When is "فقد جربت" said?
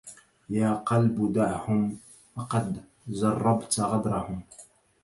2.35-3.79